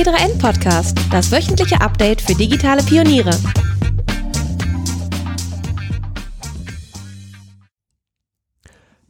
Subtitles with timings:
[0.00, 3.32] T3N Podcast, das wöchentliche Update für digitale Pioniere.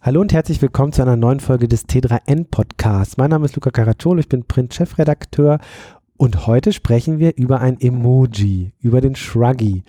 [0.00, 3.18] Hallo und herzlich willkommen zu einer neuen Folge des T3N Podcasts.
[3.18, 5.61] Mein Name ist Luca Caracciolo, ich bin Print-Chefredakteur
[6.21, 9.84] und heute sprechen wir über ein Emoji, über den Shruggy.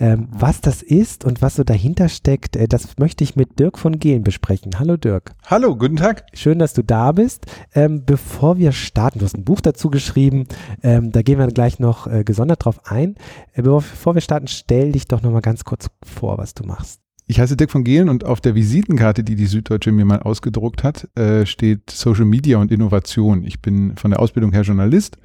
[0.00, 3.78] Ähm, was das ist und was so dahinter steckt, äh, das möchte ich mit Dirk
[3.78, 4.78] von Gehlen besprechen.
[4.78, 5.32] Hallo Dirk.
[5.44, 6.24] Hallo, guten Tag.
[6.32, 7.44] Schön, dass du da bist.
[7.74, 10.46] Ähm, bevor wir starten, du hast ein Buch dazu geschrieben,
[10.82, 13.16] ähm, da gehen wir gleich noch äh, gesondert drauf ein.
[13.52, 17.03] Äh, bevor wir starten, stell dich doch nochmal ganz kurz vor, was du machst.
[17.26, 20.84] Ich heiße Dirk von Gehlen und auf der Visitenkarte, die die Süddeutsche mir mal ausgedruckt
[20.84, 23.44] hat, äh, steht Social Media und Innovation.
[23.44, 25.16] Ich bin von der Ausbildung her Journalist,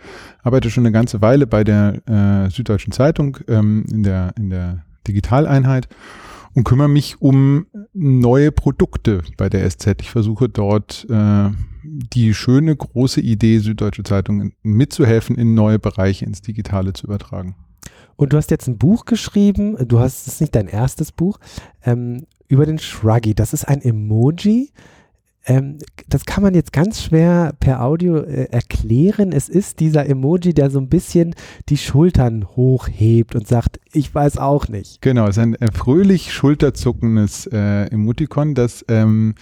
[0.41, 4.85] arbeite schon eine ganze Weile bei der äh, Süddeutschen Zeitung ähm, in, der, in der
[5.07, 5.89] Digitaleinheit
[6.53, 9.95] und kümmere mich um neue Produkte bei der SZ.
[9.99, 11.49] Ich versuche dort äh,
[11.83, 17.55] die schöne große Idee Süddeutsche Zeitung mitzuhelfen, in neue Bereiche ins Digitale zu übertragen.
[18.19, 21.39] Und du hast jetzt ein Buch geschrieben, du hast, es nicht dein erstes Buch,
[21.85, 23.33] ähm, über den Shruggy.
[23.33, 24.73] Das ist ein Emoji.
[25.45, 25.77] Ähm,
[26.09, 29.31] das kann man jetzt ganz schwer per Audio äh, erklären.
[29.31, 31.33] Es ist dieser Emoji, der so ein bisschen
[31.69, 35.01] die Schultern hochhebt und sagt, ich weiß auch nicht.
[35.01, 39.35] Genau, es ist ein äh, fröhlich schulterzuckendes äh, Emoticon, das ähm,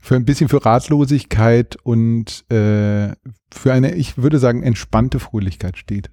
[0.00, 3.12] für ein bisschen für Ratlosigkeit und äh,
[3.52, 6.10] für eine, ich würde sagen, entspannte Fröhlichkeit steht.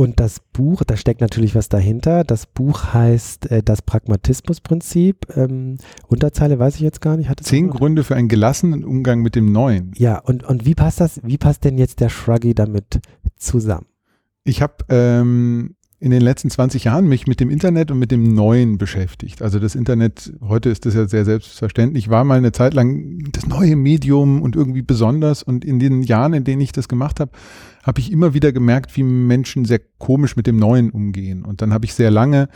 [0.00, 2.24] Und das Buch, da steckt natürlich was dahinter.
[2.24, 5.26] Das Buch heißt äh, Das Pragmatismusprinzip.
[5.36, 7.28] Ähm, Unterzeile weiß ich jetzt gar nicht.
[7.44, 9.92] Zehn Gründe für einen gelassenen Umgang mit dem Neuen.
[9.98, 13.00] Ja, und, und wie passt das, wie passt denn jetzt der Shruggy damit
[13.36, 13.88] zusammen?
[14.42, 18.34] Ich habe ähm, in den letzten 20 Jahren mich mit dem Internet und mit dem
[18.34, 19.42] Neuen beschäftigt.
[19.42, 23.46] Also das Internet, heute ist das ja sehr selbstverständlich, war mal eine Zeit lang das
[23.46, 25.42] neue Medium und irgendwie besonders.
[25.42, 27.32] Und in den Jahren, in denen ich das gemacht habe,
[27.82, 31.44] habe ich immer wieder gemerkt, wie Menschen sehr komisch mit dem Neuen umgehen.
[31.44, 32.48] Und dann habe ich sehr lange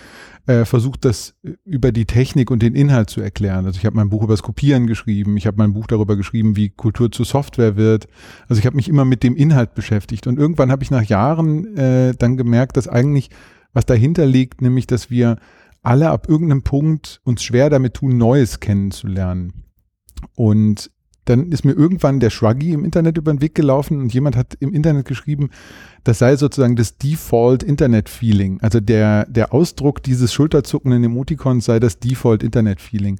[0.46, 1.34] äh, versucht, das
[1.64, 3.64] über die Technik und den Inhalt zu erklären.
[3.64, 6.56] Also ich habe mein Buch über das Kopieren geschrieben, ich habe mein Buch darüber geschrieben,
[6.56, 8.06] wie Kultur zu Software wird.
[8.48, 10.26] Also ich habe mich immer mit dem Inhalt beschäftigt.
[10.26, 13.30] Und irgendwann habe ich nach Jahren äh, dann gemerkt, dass eigentlich
[13.74, 15.36] was dahinter liegt, nämlich dass wir
[15.82, 19.64] alle ab irgendeinem Punkt uns schwer damit tun, Neues kennenzulernen.
[20.34, 20.90] Und
[21.26, 24.56] dann ist mir irgendwann der Shruggy im Internet über den Weg gelaufen und jemand hat
[24.60, 25.50] im Internet geschrieben,
[26.04, 28.60] das sei sozusagen das Default Internet Feeling.
[28.60, 33.18] Also der, der Ausdruck dieses schulterzuckenden Emoticons sei das Default Internet Feeling.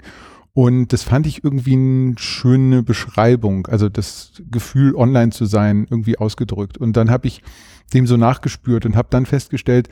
[0.52, 6.18] Und das fand ich irgendwie eine schöne Beschreibung, also das Gefühl, online zu sein, irgendwie
[6.18, 6.78] ausgedrückt.
[6.78, 7.42] Und dann habe ich
[7.92, 9.88] dem so nachgespürt und habe dann festgestellt,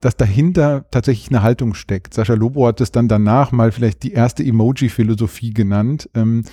[0.00, 2.14] dass dahinter tatsächlich eine Haltung steckt.
[2.14, 6.08] Sascha Lobo hat es dann danach mal vielleicht die erste Emoji-Philosophie genannt.
[6.14, 6.44] Ähm,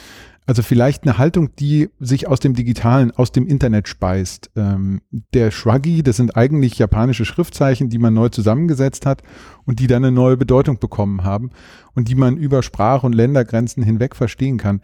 [0.45, 4.49] also vielleicht eine Haltung, die sich aus dem Digitalen, aus dem Internet speist.
[4.55, 5.01] Ähm,
[5.33, 9.23] der Shruggy, das sind eigentlich japanische Schriftzeichen, die man neu zusammengesetzt hat
[9.65, 11.51] und die dann eine neue Bedeutung bekommen haben
[11.95, 14.81] und die man über Sprach- und Ländergrenzen hinweg verstehen kann.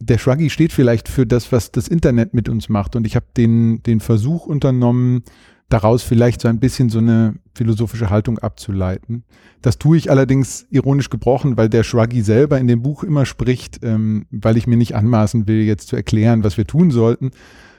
[0.00, 2.96] Der Shruggy steht vielleicht für das, was das Internet mit uns macht.
[2.96, 5.22] Und ich habe den, den Versuch unternommen,
[5.68, 9.24] daraus vielleicht so ein bisschen so eine philosophische Haltung abzuleiten.
[9.62, 13.80] Das tue ich allerdings ironisch gebrochen, weil der Shruggy selber in dem Buch immer spricht,
[13.82, 17.30] ähm, weil ich mir nicht anmaßen will, jetzt zu erklären, was wir tun sollten,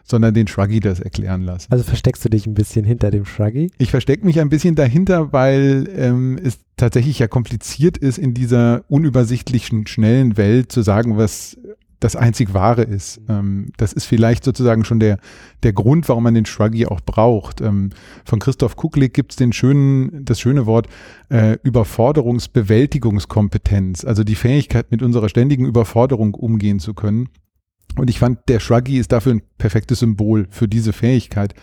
[0.03, 1.71] sondern den Shruggy das erklären lassen.
[1.71, 3.71] Also versteckst du dich ein bisschen hinter dem Shruggy?
[3.77, 8.83] Ich verstecke mich ein bisschen dahinter, weil ähm, es tatsächlich ja kompliziert ist, in dieser
[8.87, 11.57] unübersichtlichen, schnellen Welt zu sagen, was
[12.05, 13.19] das einzig Wahre ist.
[13.27, 15.17] Ähm, das ist vielleicht sozusagen schon der,
[15.63, 17.61] der Grund, warum man den Shruggy auch braucht.
[17.61, 17.89] Ähm,
[18.23, 20.87] von Christoph Kucklig gibt es den schönen, das schöne Wort
[21.29, 27.29] äh, Überforderungsbewältigungskompetenz, also die Fähigkeit, mit unserer ständigen Überforderung umgehen zu können.
[27.97, 31.55] Und ich fand, der Shruggy ist dafür ein perfektes Symbol für diese Fähigkeit.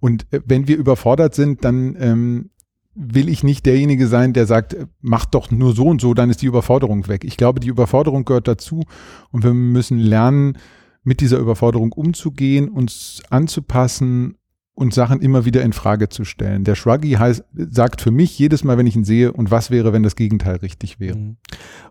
[0.00, 2.48] Und äh, wenn wir überfordert sind, dann ähm,
[2.94, 6.42] will ich nicht derjenige sein, der sagt, mach doch nur so und so, dann ist
[6.42, 7.24] die Überforderung weg.
[7.24, 8.84] Ich glaube, die Überforderung gehört dazu
[9.30, 10.58] und wir müssen lernen,
[11.04, 14.36] mit dieser Überforderung umzugehen, uns anzupassen
[14.74, 16.64] und Sachen immer wieder in Frage zu stellen.
[16.64, 19.92] Der Shruggy heißt, sagt für mich jedes Mal, wenn ich ihn sehe, und was wäre,
[19.92, 21.16] wenn das Gegenteil richtig wäre.
[21.16, 21.36] Mhm.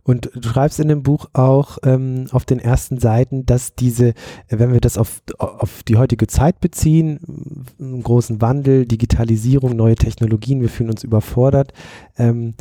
[0.03, 4.13] Und du schreibst in dem Buch auch ähm, auf den ersten Seiten, dass diese,
[4.49, 7.19] wenn wir das auf, auf die heutige Zeit beziehen,
[7.79, 11.73] einen großen Wandel, Digitalisierung, neue Technologien, wir fühlen uns überfordert.
[12.17, 12.55] Ähm,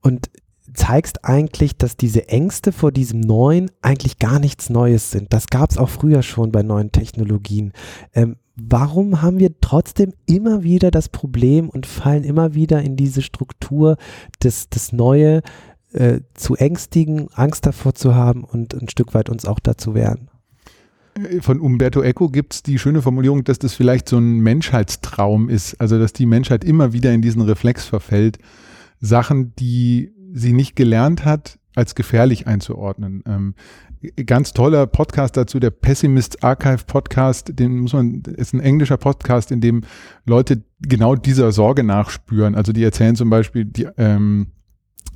[0.00, 0.30] und
[0.74, 5.32] zeigst eigentlich, dass diese Ängste vor diesem Neuen eigentlich gar nichts Neues sind.
[5.32, 7.72] Das gab es auch früher schon bei neuen Technologien.
[8.14, 13.22] Ähm, warum haben wir trotzdem immer wieder das Problem und fallen immer wieder in diese
[13.22, 13.96] Struktur,
[14.40, 15.42] das, das Neue
[15.92, 20.30] äh, zu ängstigen, Angst davor zu haben und ein Stück weit uns auch dazu wehren?
[21.14, 25.48] Äh, von Umberto Eco gibt es die schöne Formulierung, dass das vielleicht so ein Menschheitstraum
[25.48, 25.80] ist.
[25.80, 28.38] Also dass die Menschheit immer wieder in diesen Reflex verfällt,
[29.00, 33.22] Sachen, die sie nicht gelernt hat, als gefährlich einzuordnen.
[33.26, 33.54] Ähm,
[34.26, 39.50] ganz toller Podcast dazu, der Pessimist Archive Podcast, den muss man, ist ein englischer Podcast,
[39.50, 39.82] in dem
[40.26, 42.54] Leute genau dieser Sorge nachspüren.
[42.54, 44.48] Also die erzählen zum Beispiel, die, ähm,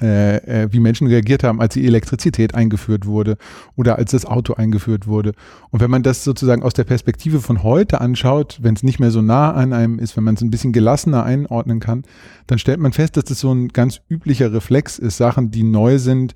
[0.00, 3.36] äh, äh, wie Menschen reagiert haben, als die Elektrizität eingeführt wurde
[3.76, 5.32] oder als das Auto eingeführt wurde.
[5.70, 9.10] Und wenn man das sozusagen aus der Perspektive von heute anschaut, wenn es nicht mehr
[9.10, 12.04] so nah an einem ist, wenn man es ein bisschen gelassener einordnen kann,
[12.46, 15.98] dann stellt man fest, dass das so ein ganz üblicher Reflex ist, Sachen, die neu
[15.98, 16.34] sind,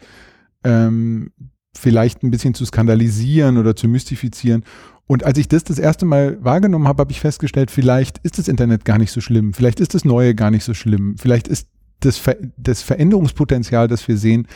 [0.63, 1.31] ähm,
[1.77, 4.65] vielleicht ein bisschen zu skandalisieren oder zu mystifizieren.
[5.07, 8.49] Und als ich das das erste Mal wahrgenommen habe, habe ich festgestellt, vielleicht ist das
[8.49, 11.69] Internet gar nicht so schlimm, vielleicht ist das Neue gar nicht so schlimm, vielleicht ist
[12.05, 14.47] das, Ver das Veränderungspotenzial, das wir sehen,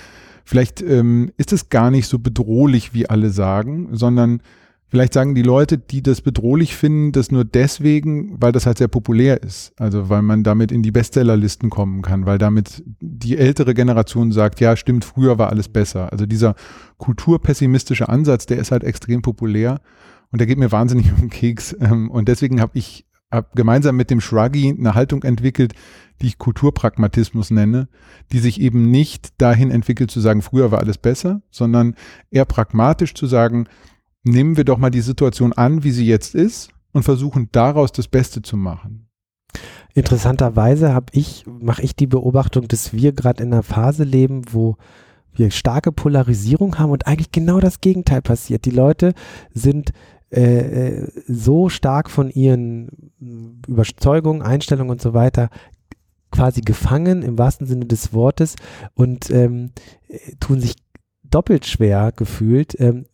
[0.44, 4.40] vielleicht ähm, ist es gar nicht so bedrohlich, wie alle sagen, sondern
[4.88, 8.88] vielleicht sagen die Leute, die das bedrohlich finden, das nur deswegen, weil das halt sehr
[8.88, 9.72] populär ist.
[9.76, 14.60] Also weil man damit in die Bestsellerlisten kommen kann, weil damit die ältere Generation sagt,
[14.60, 16.10] ja, stimmt, früher war alles besser.
[16.12, 16.54] Also dieser
[16.96, 19.80] kulturpessimistische Ansatz, der ist halt extrem populär
[20.30, 21.76] und der geht mir wahnsinnig um den Keks.
[21.80, 25.75] Ähm, und deswegen habe ich hab gemeinsam mit dem Shruggy eine Haltung entwickelt,
[26.20, 27.88] die ich Kulturpragmatismus nenne,
[28.32, 31.94] die sich eben nicht dahin entwickelt zu sagen, früher war alles besser, sondern
[32.30, 33.66] eher pragmatisch zu sagen,
[34.25, 38.08] nehmen wir doch mal die Situation an, wie sie jetzt ist und versuchen daraus das
[38.08, 39.08] Beste zu machen.
[39.94, 44.76] Interessanterweise habe ich, mache ich die Beobachtung, dass wir gerade in einer Phase leben, wo
[45.32, 48.64] wir starke Polarisierung haben und eigentlich genau das Gegenteil passiert.
[48.64, 49.14] Die Leute
[49.54, 49.92] sind
[50.30, 53.12] äh, äh so stark von ihren
[53.66, 55.50] Überzeugungen, Einstellungen und so weiter
[56.30, 58.56] quasi gefangen im wahrsten Sinne des Wortes
[58.94, 59.70] und ähm,
[60.40, 60.75] tun sich
[61.25, 63.06] doppelt schwer gefühlt, ähm,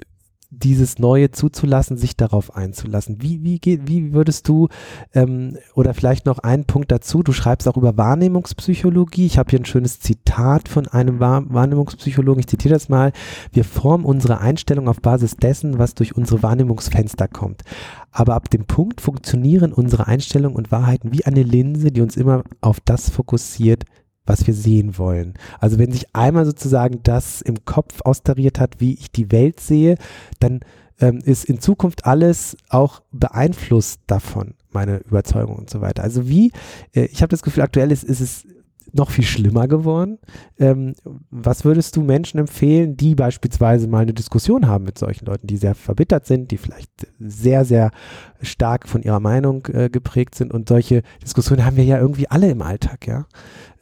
[0.58, 3.20] dieses Neue zuzulassen, sich darauf einzulassen.
[3.20, 4.68] Wie, wie, geht, wie würdest du,
[5.12, 9.26] ähm, oder vielleicht noch ein Punkt dazu, du schreibst auch über Wahrnehmungspsychologie.
[9.26, 13.12] Ich habe hier ein schönes Zitat von einem Wahr Wahrnehmungspsychologen, ich zitiere das mal.
[13.52, 17.62] Wir formen unsere Einstellung auf Basis dessen, was durch unsere Wahrnehmungsfenster kommt.
[18.10, 22.44] Aber ab dem Punkt funktionieren unsere Einstellungen und Wahrheiten wie eine Linse, die uns immer
[22.60, 23.84] auf das fokussiert,
[24.26, 25.34] was wir sehen wollen.
[25.60, 29.96] Also wenn sich einmal sozusagen das im Kopf austariert hat, wie ich die Welt sehe,
[30.40, 30.60] dann
[31.00, 36.02] ähm, ist in Zukunft alles auch beeinflusst davon, meine Überzeugung und so weiter.
[36.02, 36.52] Also wie,
[36.94, 38.46] äh, ich habe das Gefühl, aktuell ist, ist es
[38.94, 40.18] noch viel schlimmer geworden.
[40.58, 40.94] Ähm,
[41.30, 45.56] was würdest du Menschen empfehlen, die beispielsweise mal eine Diskussion haben mit solchen Leuten, die
[45.56, 47.90] sehr verbittert sind, die vielleicht sehr, sehr
[48.40, 52.50] stark von ihrer Meinung äh, geprägt sind und solche Diskussionen haben wir ja irgendwie alle
[52.50, 53.26] im Alltag, ja.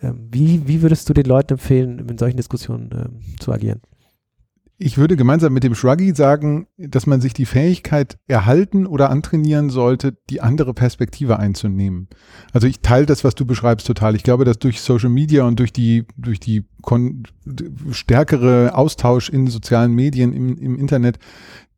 [0.03, 3.81] Ähm, wie, wie würdest du den Leuten empfehlen, in solchen Diskussionen äh, zu agieren?
[4.79, 9.71] Ich würde gemeinsam mit dem Shruggy sagen, dass man sich die Fähigkeit erhalten oder antrainieren
[9.71, 12.09] sollte, die andere Perspektive einzunehmen.
[12.53, 14.17] Also ich teile das, was du beschreibst, total.
[14.17, 16.65] Ich glaube, dass durch Social Media und durch die, durch die
[17.93, 21.19] stärkere Austausch in sozialen Medien, im, im Internet,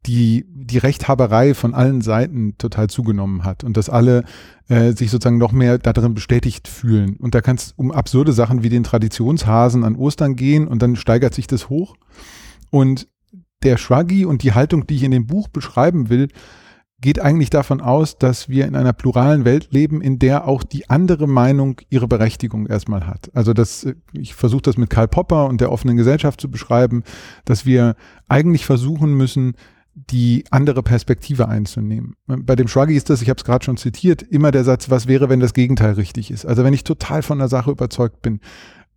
[0.06, 4.24] die, die Rechthaberei von allen Seiten total zugenommen hat und dass alle
[4.68, 7.16] äh, sich sozusagen noch mehr darin bestätigt fühlen.
[7.16, 10.96] Und da kann es um absurde Sachen wie den Traditionshasen an Ostern gehen und dann
[10.96, 11.96] steigert sich das hoch.
[12.74, 13.06] Und
[13.62, 16.26] der Shruggy und die Haltung, die ich in dem Buch beschreiben will,
[17.00, 20.90] geht eigentlich davon aus, dass wir in einer pluralen Welt leben, in der auch die
[20.90, 23.30] andere Meinung ihre Berechtigung erstmal hat.
[23.32, 27.04] Also das, ich versuche das mit Karl Popper und der offenen Gesellschaft zu beschreiben,
[27.44, 27.94] dass wir
[28.26, 29.52] eigentlich versuchen müssen,
[29.94, 32.16] die andere Perspektive einzunehmen.
[32.26, 35.06] Bei dem Shruggy ist das, ich habe es gerade schon zitiert, immer der Satz, was
[35.06, 36.44] wäre, wenn das Gegenteil richtig ist.
[36.44, 38.40] Also wenn ich total von der Sache überzeugt bin,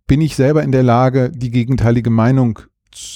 [0.08, 2.58] bin ich selber in der Lage, die gegenteilige Meinung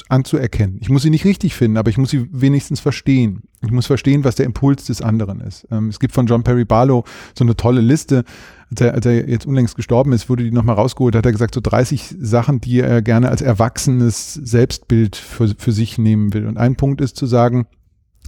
[0.08, 0.78] anzuerkennen.
[0.80, 3.42] Ich muss sie nicht richtig finden, aber ich muss sie wenigstens verstehen.
[3.62, 5.66] Ich muss verstehen, was der Impuls des anderen ist.
[5.70, 7.04] Ähm, es gibt von John Perry Barlow
[7.36, 8.24] so eine tolle Liste.
[8.70, 11.54] Als er, als er jetzt unlängst gestorben ist, wurde die nochmal rausgeholt, hat er gesagt,
[11.54, 16.46] so 30 Sachen, die er gerne als erwachsenes Selbstbild für, für sich nehmen will.
[16.46, 17.66] Und ein Punkt ist zu sagen,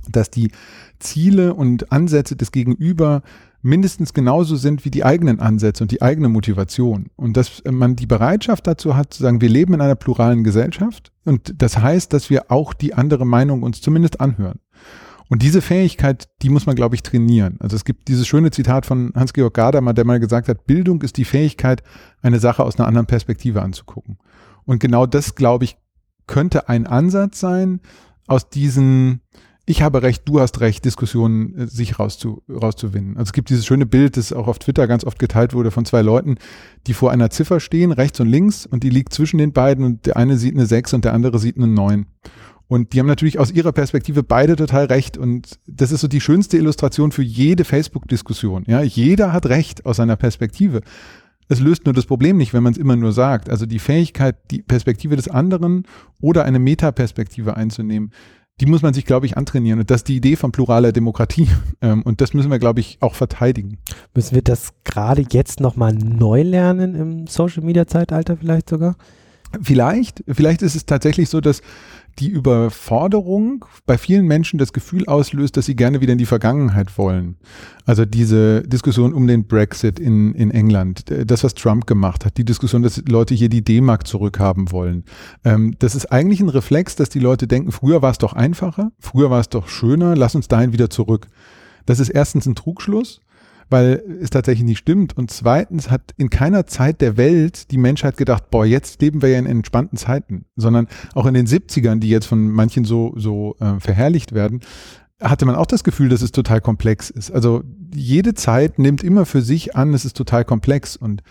[0.09, 0.51] dass die
[0.99, 3.23] Ziele und Ansätze des Gegenüber
[3.65, 7.07] mindestens genauso sind wie die eigenen Ansätze und die eigene Motivation.
[7.17, 11.13] Und dass man die Bereitschaft dazu hat, zu sagen, wir leben in einer pluralen Gesellschaft
[11.25, 14.61] und das heißt, dass wir auch die andere Meinung uns zumindest anhören.
[15.31, 17.57] Und diese Fähigkeit, die muss man, glaube ich, trainieren.
[17.61, 21.17] Also es gibt dieses schöne Zitat von Hans-Georg Gadamer, der mal gesagt hat, Bildung ist
[21.17, 21.83] die Fähigkeit,
[22.21, 24.19] eine Sache aus einer anderen Perspektive anzugucken.
[24.67, 25.79] Und genau das, glaube ich,
[26.27, 27.81] könnte ein Ansatz sein,
[28.27, 29.23] aus diesen
[29.67, 33.17] ich habe recht, du hast recht, Diskussionen äh, sich rauszu, rauszuwinnen.
[33.17, 35.85] Also es gibt dieses schöne Bild, das auch auf Twitter ganz oft geteilt wurde von
[35.85, 36.37] zwei Leuten,
[36.87, 40.07] die vor einer Ziffer stehen, rechts und links, und die liegt zwischen den beiden und
[40.07, 42.07] der eine sieht eine 6 und der andere sieht eine 9.
[42.67, 45.19] Und die haben natürlich aus ihrer Perspektive beide total recht.
[45.19, 48.65] Und das ist so die schönste Illustration für jede Facebook-Diskussion.
[48.67, 50.81] Ja, jeder hat recht aus seiner Perspektive.
[51.49, 53.51] Es löst nur das Problem nicht, wenn man es immer nur sagt.
[53.51, 55.85] Also die Fähigkeit, die Perspektive des anderen
[56.23, 58.13] oder eine Metaperspektive einzunehmen,
[58.61, 59.81] die muss man sich, glaube ich, antrainieren.
[59.81, 61.49] Und das ist die Idee von pluraler Demokratie.
[61.81, 63.77] Ähm, und das müssen wir, glaube ich, auch verteidigen.
[64.15, 68.97] Müssen wir das gerade jetzt nochmal neu lernen im Social-Media-Zeitalter vielleicht sogar?
[69.63, 71.63] Vielleicht, vielleicht ist es tatsächlich so, dass
[72.19, 76.97] die Überforderung bei vielen Menschen das Gefühl auslöst, dass sie gerne wieder in die Vergangenheit
[76.97, 77.37] wollen.
[77.87, 82.45] Also diese Diskussion um den Brexit in, in England, das, was Trump gemacht hat, die
[82.45, 85.05] Diskussion, dass Leute hier die D-Mark zurückhaben wollen.
[85.45, 88.93] Ähm, das ist eigentlich ein Reflex, dass die Leute denken, früher war es doch einfacher,
[89.01, 91.27] früher war es doch schöner, lass uns dahin wieder zurück.
[91.87, 93.21] Das ist erstens ein Trugschluss
[93.71, 95.17] weil es tatsächlich nicht stimmt.
[95.17, 99.31] Und zweitens hat in keiner Zeit der Welt die Menschheit gedacht, boah, jetzt leben wir
[99.31, 103.57] ja in entspannten Zeiten, sondern auch in den 70ern, die jetzt von manchen so, so
[103.61, 104.61] äh, verherrlicht werden,
[105.21, 107.31] hatte man auch das Gefühl, dass es total komplex ist.
[107.31, 107.63] Also
[107.95, 110.97] jede Zeit nimmt immer für sich an, es ist total komplex.
[110.97, 111.23] Und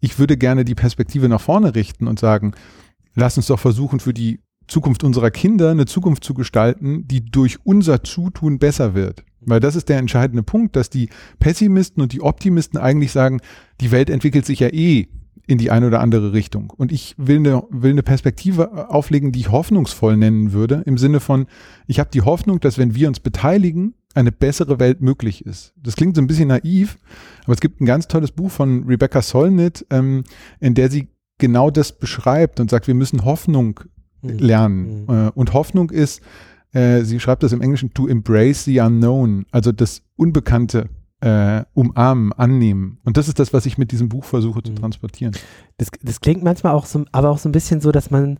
[0.00, 2.54] ich würde gerne die Perspektive nach vorne richten und sagen,
[3.14, 7.58] lass uns doch versuchen, für die Zukunft unserer Kinder eine Zukunft zu gestalten, die durch
[7.64, 9.24] unser Zutun besser wird.
[9.46, 13.40] Weil das ist der entscheidende Punkt, dass die Pessimisten und die Optimisten eigentlich sagen,
[13.80, 15.08] die Welt entwickelt sich ja eh
[15.46, 16.72] in die eine oder andere Richtung.
[16.76, 21.20] Und ich will eine, will eine Perspektive auflegen, die ich hoffnungsvoll nennen würde, im Sinne
[21.20, 21.46] von,
[21.86, 25.74] ich habe die Hoffnung, dass wenn wir uns beteiligen, eine bessere Welt möglich ist.
[25.76, 26.96] Das klingt so ein bisschen naiv,
[27.44, 30.24] aber es gibt ein ganz tolles Buch von Rebecca Solnit, ähm,
[30.58, 33.80] in der sie genau das beschreibt und sagt, wir müssen Hoffnung
[34.22, 34.38] hm.
[34.38, 35.04] lernen.
[35.06, 35.32] Mhm.
[35.34, 36.22] Und Hoffnung ist,
[36.76, 40.90] äh, sie schreibt das im Englischen, to embrace the unknown, also das Unbekannte
[41.20, 42.98] äh, umarmen, annehmen.
[43.04, 44.76] Und das ist das, was ich mit diesem Buch versuche zu mhm.
[44.76, 45.34] transportieren.
[45.78, 48.38] Das, das klingt manchmal auch so, aber auch so ein bisschen so, dass man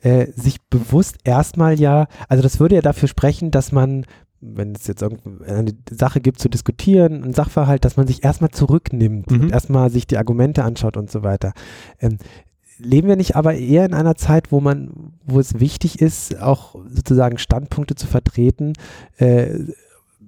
[0.00, 4.04] äh, sich bewusst erstmal ja, also das würde ja dafür sprechen, dass man
[4.40, 9.30] wenn es jetzt eine Sache gibt zu diskutieren, ein Sachverhalt, dass man sich erstmal zurücknimmt
[9.30, 9.40] mhm.
[9.40, 11.52] und erstmal sich die Argumente anschaut und so weiter.
[12.00, 12.18] Ähm,
[12.78, 16.76] leben wir nicht aber eher in einer Zeit, wo man, wo es wichtig ist, auch
[16.88, 18.74] sozusagen Standpunkte zu vertreten,
[19.18, 19.58] äh,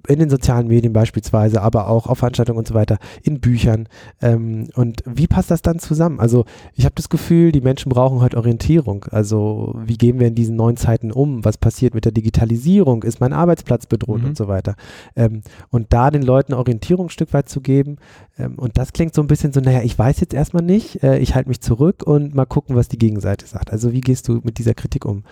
[0.07, 3.87] in den sozialen Medien beispielsweise, aber auch auf Veranstaltungen und so weiter, in Büchern.
[4.21, 6.19] Ähm, und wie passt das dann zusammen?
[6.19, 9.05] Also ich habe das Gefühl, die Menschen brauchen heute Orientierung.
[9.11, 11.43] Also wie gehen wir in diesen neuen Zeiten um?
[11.45, 13.03] Was passiert mit der Digitalisierung?
[13.03, 14.29] Ist mein Arbeitsplatz bedroht mhm.
[14.29, 14.75] und so weiter?
[15.15, 17.97] Ähm, und da den Leuten Orientierung ein Stück weit zu geben.
[18.37, 21.19] Ähm, und das klingt so ein bisschen so, naja, ich weiß jetzt erstmal nicht, äh,
[21.19, 23.71] ich halte mich zurück und mal gucken, was die Gegenseite sagt.
[23.71, 25.23] Also wie gehst du mit dieser Kritik um?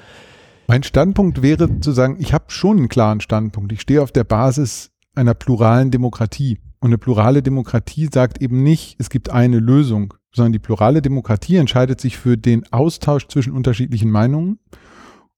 [0.69, 3.71] Mein Standpunkt wäre zu sagen, ich habe schon einen klaren Standpunkt.
[3.71, 6.59] Ich stehe auf der Basis einer pluralen Demokratie.
[6.79, 11.55] Und eine plurale Demokratie sagt eben nicht, es gibt eine Lösung, sondern die plurale Demokratie
[11.55, 14.59] entscheidet sich für den Austausch zwischen unterschiedlichen Meinungen.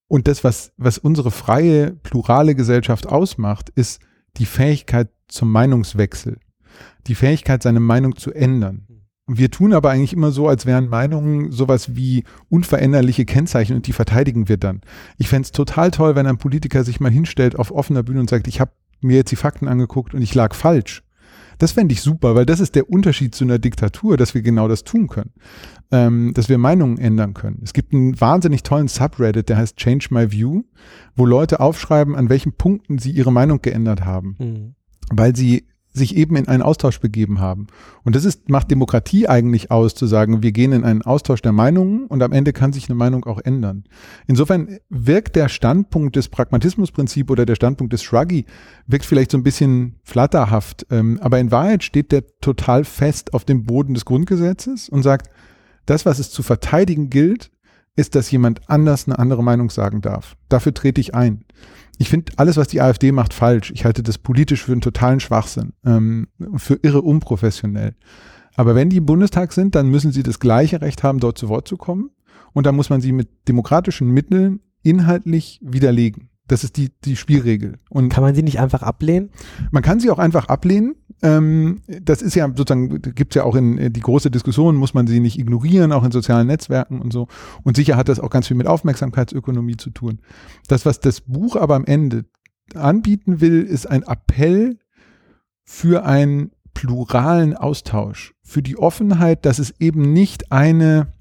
[0.07, 4.01] Und das, was, was unsere freie, plurale Gesellschaft ausmacht, ist
[4.37, 6.39] die Fähigkeit zum Meinungswechsel.
[7.05, 8.87] Die Fähigkeit, seine Meinung zu ändern.
[9.31, 13.93] Wir tun aber eigentlich immer so, als wären Meinungen sowas wie unveränderliche Kennzeichen und die
[13.93, 14.81] verteidigen wir dann.
[15.17, 18.29] Ich fände es total toll, wenn ein Politiker sich mal hinstellt auf offener Bühne und
[18.29, 18.71] sagt, ich habe
[19.01, 21.03] mir jetzt die Fakten angeguckt und ich lag falsch.
[21.59, 24.67] Das fände ich super, weil das ist der Unterschied zu einer Diktatur, dass wir genau
[24.67, 25.33] das tun können.
[25.91, 27.61] Ähm, dass wir Meinungen ändern können.
[27.63, 30.63] Es gibt einen wahnsinnig tollen Subreddit, der heißt Change My View,
[31.15, 34.35] wo Leute aufschreiben, an welchen Punkten sie ihre Meinung geändert haben.
[34.39, 34.75] Mhm.
[35.11, 35.67] Weil sie
[35.99, 37.67] sich eben in einen Austausch begeben haben.
[38.03, 41.51] Und das ist, macht Demokratie eigentlich aus, zu sagen, wir gehen in einen Austausch der
[41.51, 43.83] Meinungen und am Ende kann sich eine Meinung auch ändern.
[44.25, 48.45] Insofern wirkt der Standpunkt des Pragmatismusprinzips oder der Standpunkt des Shruggy,
[48.87, 53.45] wirkt vielleicht so ein bisschen flatterhaft, ähm, aber in Wahrheit steht der total fest auf
[53.45, 55.29] dem Boden des Grundgesetzes und sagt,
[55.85, 57.51] das, was es zu verteidigen gilt,
[57.95, 60.37] ist, dass jemand anders eine andere Meinung sagen darf.
[60.47, 61.43] Dafür trete ich ein
[61.99, 63.71] ich finde alles, was die AfD macht, falsch.
[63.75, 67.93] Ich halte das politisch für einen totalen Schwachsinn, ähm, für irre unprofessionell.
[68.55, 71.49] Aber wenn die im Bundestag sind, dann müssen sie das gleiche Recht haben, dort zu
[71.49, 72.09] Wort zu kommen.
[72.53, 76.29] Und dann muss man sie mit demokratischen Mitteln inhaltlich widerlegen.
[76.47, 77.79] Das ist die, die Spielregel.
[77.89, 79.31] Und kann man sie nicht einfach ablehnen?
[79.71, 80.95] Man kann sie auch einfach ablehnen.
[81.21, 84.93] Ähm, das ist ja sozusagen, gibt es ja auch in äh, die große Diskussion, muss
[84.93, 87.27] man sie nicht ignorieren, auch in sozialen Netzwerken und so.
[87.63, 90.19] Und sicher hat das auch ganz viel mit Aufmerksamkeitsökonomie zu tun.
[90.67, 92.25] Das, was das Buch aber am Ende
[92.73, 94.77] anbieten will, ist ein Appell
[95.63, 101.13] für einen pluralen Austausch, für die Offenheit, dass es eben nicht eine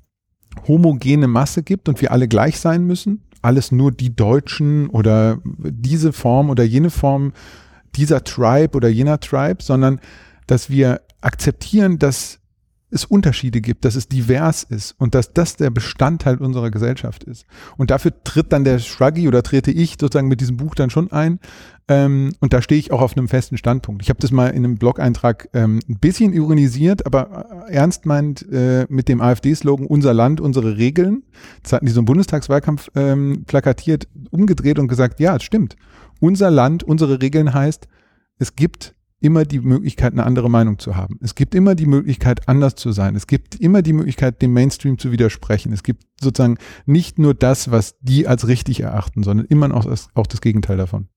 [0.67, 6.12] homogene Masse gibt und wir alle gleich sein müssen, alles nur die Deutschen oder diese
[6.12, 7.33] Form oder jene Form
[7.97, 10.00] dieser Tribe oder jener Tribe, sondern
[10.47, 12.38] dass wir akzeptieren, dass
[12.90, 17.45] es Unterschiede gibt, dass es divers ist und dass das der Bestandteil unserer Gesellschaft ist.
[17.76, 21.12] Und dafür tritt dann der Shruggy oder trete ich sozusagen mit diesem Buch dann schon
[21.12, 21.38] ein.
[21.88, 24.02] Ähm, und da stehe ich auch auf einem festen Standpunkt.
[24.02, 28.47] Ich habe das mal in einem Blog-Eintrag ähm, ein bisschen ironisiert, aber äh, ernst meint
[28.50, 31.25] äh, mit dem AfD-Slogan Unser Land, unsere Regeln.
[31.62, 35.76] Das hatten die so im Bundestagswahlkampf ähm, plakatiert, umgedreht und gesagt, ja, es stimmt.
[36.20, 37.88] Unser Land, unsere Regeln heißt,
[38.38, 41.18] es gibt immer die Möglichkeit, eine andere Meinung zu haben.
[41.20, 43.16] Es gibt immer die Möglichkeit, anders zu sein.
[43.16, 45.72] Es gibt immer die Möglichkeit, dem Mainstream zu widersprechen.
[45.72, 50.08] Es gibt sozusagen nicht nur das, was die als richtig erachten, sondern immer auch das,
[50.14, 51.08] auch das Gegenteil davon.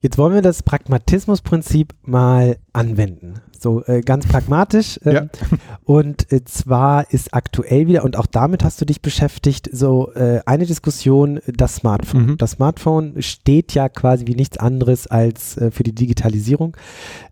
[0.00, 3.40] Jetzt wollen wir das Pragmatismusprinzip mal anwenden.
[3.64, 5.00] So äh, ganz pragmatisch.
[5.06, 5.26] Ähm, ja.
[5.84, 10.40] Und äh, zwar ist aktuell wieder, und auch damit hast du dich beschäftigt, so äh,
[10.46, 12.26] eine Diskussion, das Smartphone.
[12.26, 12.36] Mhm.
[12.38, 16.76] Das Smartphone steht ja quasi wie nichts anderes als äh, für die Digitalisierung.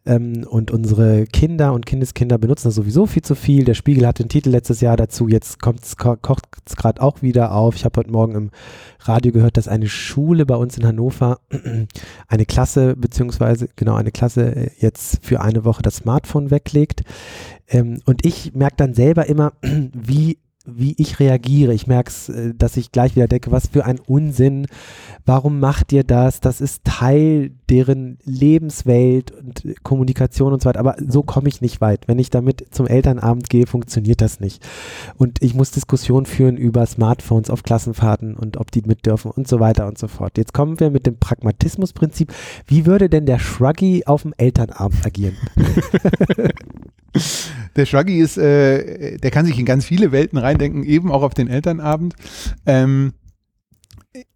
[0.05, 3.65] Ähm, und unsere Kinder und Kindeskinder benutzen das sowieso viel zu viel.
[3.65, 7.53] Der Spiegel hat den Titel letztes Jahr dazu, jetzt kocht's, kocht es gerade auch wieder
[7.53, 7.77] auf.
[7.77, 8.51] Ich habe heute Morgen im
[9.01, 11.39] Radio gehört, dass eine Schule bei uns in Hannover,
[12.29, 17.03] eine Klasse, beziehungsweise genau eine Klasse äh, jetzt für eine Woche das Smartphone weglegt.
[17.69, 21.75] Ähm, und ich merke dann selber immer, wie wie ich reagiere.
[21.75, 24.67] Ich merke es, äh, dass ich gleich wieder denke, was für ein Unsinn.
[25.25, 26.41] Warum macht ihr das?
[26.41, 30.81] Das ist Teil deren Lebenswelt und Kommunikation und so weiter.
[30.81, 32.09] Aber so komme ich nicht weit.
[32.09, 34.65] Wenn ich damit zum Elternabend gehe, funktioniert das nicht.
[35.17, 39.49] Und ich muss Diskussionen führen über Smartphones auf Klassenfahrten und ob die mit dürfen und
[39.49, 40.39] so weiter und so fort.
[40.39, 42.33] Jetzt kommen wir mit dem Pragmatismusprinzip.
[42.67, 45.37] Wie würde denn der Shruggy auf dem Elternabend agieren?
[47.77, 51.35] Der Shruggy ist, äh, der kann sich in ganz viele Welten reindenken, eben auch auf
[51.35, 52.15] den Elternabend.
[52.67, 53.13] Ähm,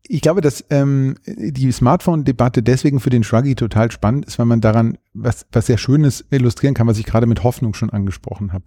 [0.08, 4.60] ich glaube, dass ähm, die Smartphone-Debatte deswegen für den Shruggy total spannend ist, weil man
[4.60, 8.64] daran was, was sehr Schönes illustrieren kann, was ich gerade mit Hoffnung schon angesprochen habe.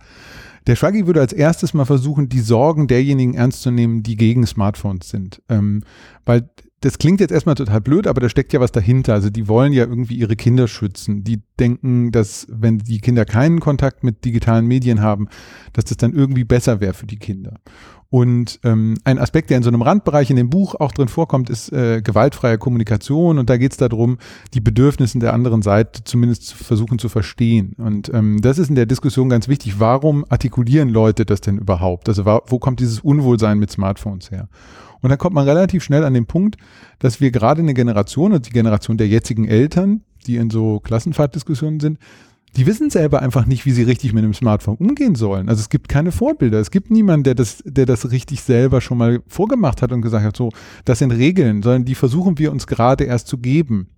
[0.68, 4.46] Der Shruggy würde als erstes mal versuchen, die Sorgen derjenigen ernst zu nehmen, die gegen
[4.46, 5.42] Smartphones sind.
[5.50, 5.84] Ähm,
[6.26, 6.50] weil
[6.82, 9.14] das klingt jetzt erstmal total blöd, aber da steckt ja was dahinter.
[9.14, 11.24] Also die wollen ja irgendwie ihre Kinder schützen.
[11.24, 15.28] Die denken, dass wenn die Kinder keinen Kontakt mit digitalen Medien haben,
[15.74, 17.56] dass das dann irgendwie besser wäre für die Kinder.
[18.12, 21.50] Und ähm, ein Aspekt, der in so einem Randbereich in dem Buch auch drin vorkommt,
[21.50, 23.38] ist äh, gewaltfreie Kommunikation.
[23.38, 24.18] Und da geht es darum,
[24.56, 27.74] die Bedürfnisse der anderen Seite zumindest zu versuchen zu verstehen.
[27.78, 29.80] Und ähm, das ist in der Diskussion ganz wichtig.
[29.80, 32.10] Warum artikulieren Leute das denn überhaupt?
[32.10, 34.48] Also wo kommt dieses Unwohlsein mit Smartphones her?
[35.02, 36.58] Und dann kommt man relativ schnell an den Punkt,
[37.00, 41.80] dass wir gerade eine Generation und die Generation der jetzigen Eltern, die in so Klassenfahrtdiskussionen
[41.80, 42.00] sind,
[42.56, 45.50] die wissen selber einfach nicht, wie sie richtig mit dem Smartphone umgehen sollen.
[45.50, 46.60] Also es gibt keine Vorbilder.
[46.60, 50.26] Es gibt niemanden, der das, der das richtig selber schon mal vorgemacht hat und gesagt
[50.26, 50.50] hat, so,
[50.84, 53.90] das sind Regeln, sondern die versuchen wir uns gerade erst zu geben.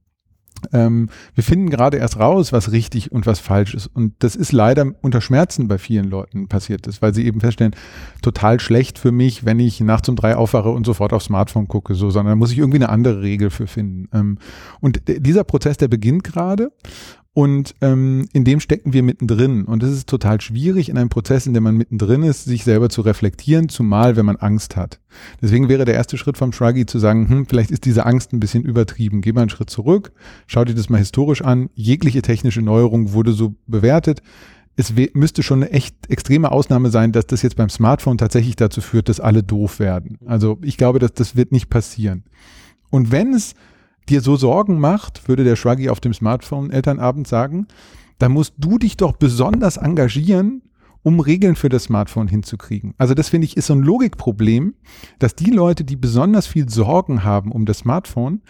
[0.74, 3.88] Ähm, wir finden gerade erst raus, was richtig und was falsch ist.
[3.88, 7.76] Und das ist leider unter Schmerzen bei vielen Leuten passiert ist, weil sie eben feststellen,
[8.22, 11.96] total schlecht für mich, wenn ich nachts um drei aufwache und sofort aufs Smartphone gucke,
[11.96, 14.08] so, sondern da muss ich irgendwie eine andere Regel für finden.
[14.14, 14.38] Ähm,
[14.80, 16.72] und dieser Prozess, der beginnt gerade.
[17.34, 19.64] Und ähm, in dem stecken wir mittendrin.
[19.64, 22.90] Und es ist total schwierig, in einem Prozess, in dem man mittendrin ist, sich selber
[22.90, 25.00] zu reflektieren, zumal wenn man Angst hat.
[25.42, 28.42] Deswegen wäre der erste Schritt vom Shruggy zu sagen, hm, vielleicht ist diese Angst ein
[28.42, 29.22] bisschen übertrieben.
[29.22, 30.12] Geh mal einen Schritt zurück,
[30.46, 31.70] schau dir das mal historisch an.
[31.74, 34.22] Jegliche technische Neuerung wurde so bewertet.
[34.76, 38.82] Es müsste schon eine echt extreme Ausnahme sein, dass das jetzt beim Smartphone tatsächlich dazu
[38.82, 40.18] führt, dass alle doof werden.
[40.26, 42.24] Also ich glaube, dass das wird nicht passieren.
[42.90, 43.54] Und wenn es
[44.10, 47.68] dir so Sorgen macht, würde der Shruggy auf dem Smartphone-Elternabend sagen,
[48.20, 50.62] dann musst du dich doch besonders engagieren,
[51.04, 52.94] um Regeln für das Smartphone hinzukriegen.
[52.98, 54.76] Also das finde ich ist so ein Logikproblem,
[55.20, 58.42] dass die Leute, die besonders viel Sorgen haben um das Smartphone,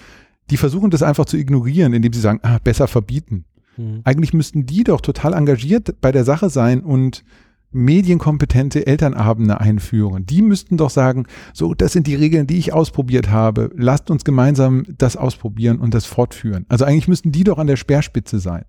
[0.50, 3.46] die versuchen das einfach zu ignorieren, indem sie sagen, ah, besser verbieten.
[3.78, 4.02] Mhm.
[4.04, 7.24] Eigentlich müssten die doch total engagiert bei der Sache sein und
[7.72, 10.26] medienkompetente Elternabende einführen.
[10.26, 13.72] Die müssten doch sagen, so, das sind die Regeln, die ich ausprobiert habe.
[13.76, 16.66] Lasst uns gemeinsam das ausprobieren und das fortführen.
[16.70, 18.66] Also eigentlich müssten die doch an der Speerspitze sein.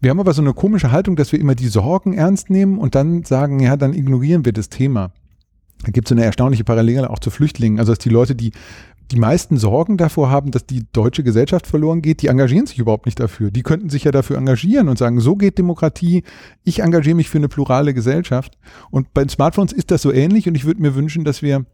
[0.00, 2.94] Wir haben aber so eine komische Haltung, dass wir immer die Sorgen ernst nehmen und
[2.94, 5.12] dann sagen, ja, dann ignorieren wir das Thema.
[5.84, 7.78] Da gibt es eine erstaunliche Parallele auch zu Flüchtlingen.
[7.78, 8.52] Also dass die Leute, die
[9.10, 13.06] die meisten Sorgen davor haben, dass die deutsche Gesellschaft verloren geht, die engagieren sich überhaupt
[13.06, 13.50] nicht dafür.
[13.50, 16.24] Die könnten sich ja dafür engagieren und sagen, so geht Demokratie,
[16.64, 18.58] ich engagiere mich für eine plurale Gesellschaft.
[18.90, 21.64] Und bei den Smartphones ist das so ähnlich und ich würde mir wünschen, dass wir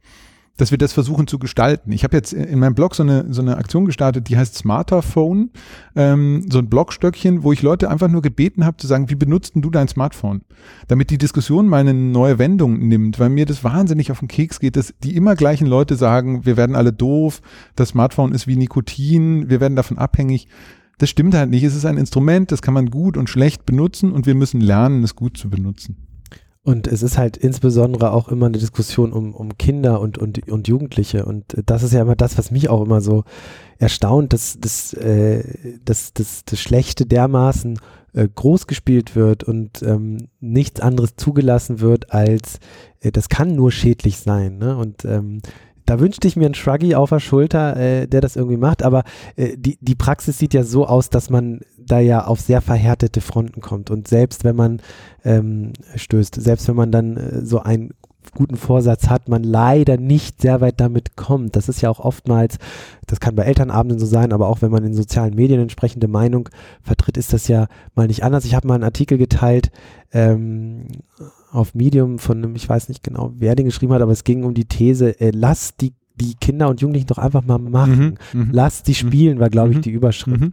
[0.57, 1.93] dass wir das versuchen zu gestalten.
[1.93, 5.03] Ich habe jetzt in meinem Blog so eine, so eine Aktion gestartet, die heißt Smarter
[5.03, 5.51] Phone,
[5.97, 9.55] ähm, so ein Blogstöckchen, wo ich Leute einfach nur gebeten habe zu sagen, wie benutzt
[9.55, 10.43] denn du dein Smartphone?
[10.89, 14.61] Damit die Diskussion mal eine neue Wendung nimmt, weil mir das wahnsinnig auf den Keks
[14.61, 17.41] geht, dass die immer gleichen Leute sagen, wir werden alle doof,
[17.75, 20.49] das Smartphone ist wie Nikotin, wir werden davon abhängig.
[20.99, 21.65] Das stimmt halt nicht.
[21.65, 25.03] Es ist ein Instrument, das kann man gut und schlecht benutzen und wir müssen lernen,
[25.03, 25.97] es gut zu benutzen.
[26.65, 30.69] Und es ist halt insbesondere auch immer eine Diskussion um, um Kinder und, und, und
[30.69, 31.25] Jugendliche.
[31.25, 33.25] Und das ist ja immer das, was mich auch immer so
[33.79, 35.43] erstaunt, dass, dass, äh,
[35.85, 37.81] dass, dass das Schlechte dermaßen
[38.13, 42.61] äh, groß gespielt wird und ähm, nichts anderes zugelassen wird als,
[43.01, 44.59] äh, das kann nur schädlich sein.
[44.59, 44.77] Ne?
[44.77, 45.41] Und ähm,
[45.85, 49.03] da wünschte ich mir einen Shruggy auf der Schulter, äh, der das irgendwie macht, aber
[49.35, 51.61] äh, die, die Praxis sieht ja so aus, dass man
[51.93, 54.81] da ja auf sehr verhärtete Fronten kommt und selbst wenn man
[55.25, 57.91] ähm, stößt, selbst wenn man dann äh, so einen
[58.35, 61.57] guten Vorsatz hat, man leider nicht sehr weit damit kommt.
[61.57, 62.59] Das ist ja auch oftmals,
[63.07, 66.49] das kann bei Elternabenden so sein, aber auch wenn man in sozialen Medien entsprechende Meinung
[66.83, 68.45] vertritt, ist das ja mal nicht anders.
[68.45, 69.71] Ich habe mal einen Artikel geteilt,
[70.13, 70.87] ähm,
[71.51, 74.45] auf Medium von einem, ich weiß nicht genau, wer den geschrieben hat, aber es ging
[74.45, 78.19] um die These, äh, lass die die Kinder und Jugendlichen doch einfach mal machen.
[78.33, 78.49] Mhm, mhm.
[78.53, 78.95] Lass die mhm.
[78.95, 80.41] spielen, war, glaube ich, die Überschrift.
[80.41, 80.51] Mhm.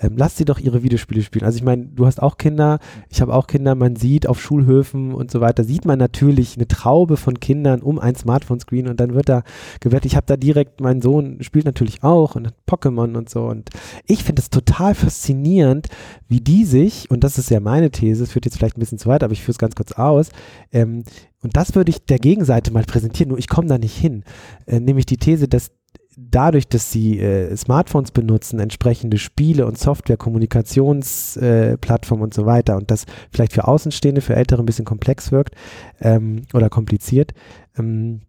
[0.00, 1.44] Ähm, lass sie doch ihre Videospiele spielen.
[1.44, 5.12] Also ich meine, du hast auch Kinder, ich habe auch Kinder, man sieht auf Schulhöfen
[5.12, 9.14] und so weiter, sieht man natürlich eine Traube von Kindern um ein Smartphone-Screen und dann
[9.14, 9.42] wird da
[9.80, 10.06] gewettet.
[10.06, 13.70] Ich habe da direkt, mein Sohn spielt natürlich auch und hat Pokémon und so und
[14.06, 15.88] ich finde es total faszinierend,
[16.28, 18.98] wie die sich, und das ist ja meine These, es führt jetzt vielleicht ein bisschen
[18.98, 20.30] zu weit, aber ich führe es ganz kurz aus,
[20.72, 21.04] ähm,
[21.44, 24.24] und das würde ich der Gegenseite mal präsentieren, nur ich komme da nicht hin.
[24.66, 25.70] Äh, nämlich die These, dass
[26.16, 32.76] dadurch, dass sie äh, Smartphones benutzen, entsprechende Spiele und Software, Kommunikationsplattformen äh, und so weiter
[32.76, 35.54] und das vielleicht für Außenstehende, für Ältere ein bisschen komplex wirkt
[36.00, 37.32] ähm, oder kompliziert.
[37.78, 38.22] Ähm,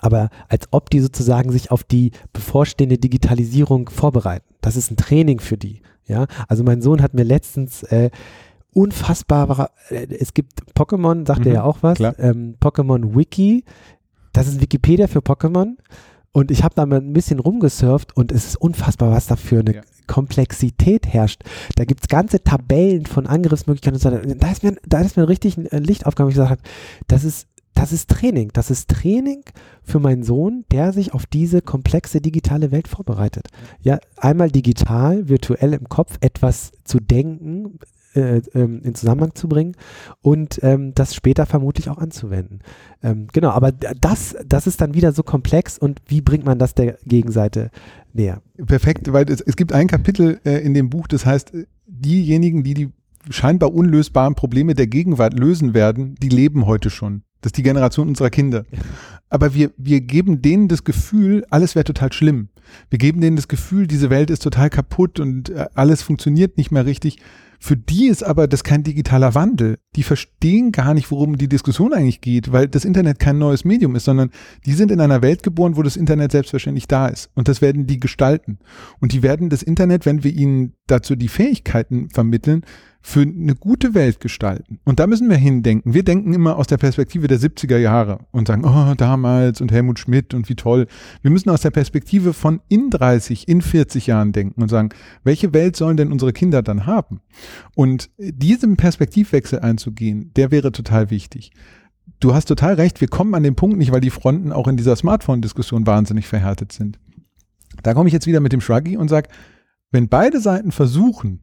[0.00, 4.44] aber als ob die sozusagen sich auf die bevorstehende Digitalisierung vorbereiten.
[4.60, 5.82] Das ist ein Training für die.
[6.06, 8.10] Ja, also mein Sohn hat mir letztens äh,
[8.72, 13.64] unfassbar, äh, es gibt Pokémon, sagt mhm, er ja auch was, ähm, Pokémon Wiki,
[14.32, 15.76] das ist Wikipedia für Pokémon
[16.32, 19.60] und ich habe da mal ein bisschen rumgesurft und es ist unfassbar, was da für
[19.60, 19.82] eine ja.
[20.06, 21.42] Komplexität herrscht.
[21.76, 24.34] Da gibt es ganze Tabellen von Angriffsmöglichkeiten und so weiter.
[24.34, 26.62] Da ist mir, da ist mir richtig ein Licht aufgegangen, ich gesagt habe,
[27.06, 28.50] das ist das ist Training.
[28.52, 29.44] Das ist Training
[29.84, 33.50] für meinen Sohn, der sich auf diese komplexe digitale Welt vorbereitet.
[33.80, 37.78] Ja, einmal digital, virtuell im Kopf etwas zu denken,
[38.14, 39.74] äh, ähm, in Zusammenhang zu bringen
[40.22, 42.60] und ähm, das später vermutlich auch anzuwenden.
[43.02, 46.74] Ähm, genau, aber das, das ist dann wieder so komplex und wie bringt man das
[46.74, 47.70] der Gegenseite
[48.12, 48.42] näher?
[48.66, 51.52] Perfekt, weil es, es gibt ein Kapitel äh, in dem Buch, das heißt,
[51.86, 52.92] diejenigen, die die
[53.30, 57.22] scheinbar unlösbaren Probleme der Gegenwart lösen werden, die leben heute schon.
[57.40, 58.64] Das ist die Generation unserer Kinder.
[59.28, 62.48] Aber wir, wir geben denen das Gefühl, alles wäre total schlimm.
[62.90, 66.70] Wir geben denen das Gefühl, diese Welt ist total kaputt und äh, alles funktioniert nicht
[66.70, 67.18] mehr richtig.
[67.58, 69.78] Für die ist aber das kein digitaler Wandel.
[69.96, 73.96] Die verstehen gar nicht, worum die Diskussion eigentlich geht, weil das Internet kein neues Medium
[73.96, 74.30] ist, sondern
[74.64, 77.30] die sind in einer Welt geboren, wo das Internet selbstverständlich da ist.
[77.34, 78.58] Und das werden die gestalten.
[79.00, 82.64] Und die werden das Internet, wenn wir ihnen dazu die Fähigkeiten vermitteln,
[83.00, 84.80] für eine gute Welt gestalten.
[84.84, 85.94] Und da müssen wir hindenken.
[85.94, 89.98] Wir denken immer aus der Perspektive der 70er Jahre und sagen, oh, damals und Helmut
[89.98, 90.86] Schmidt und wie toll.
[91.22, 94.90] Wir müssen aus der Perspektive von in 30, in 40 Jahren denken und sagen,
[95.24, 97.20] welche Welt sollen denn unsere Kinder dann haben?
[97.74, 101.52] Und diesen Perspektivwechsel einzugehen, der wäre total wichtig.
[102.20, 104.76] Du hast total recht, wir kommen an den Punkt nicht, weil die Fronten auch in
[104.76, 106.98] dieser Smartphone-Diskussion wahnsinnig verhärtet sind.
[107.82, 109.28] Da komme ich jetzt wieder mit dem Shruggy und sage,
[109.90, 111.42] wenn beide Seiten versuchen,